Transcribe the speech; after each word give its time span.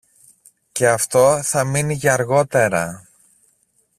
Και 0.71 0.89
αυτό 0.89 1.41
θα 1.43 1.63
μείνει 1.63 1.93
για 1.93 2.13
αργότερα. 2.13 3.07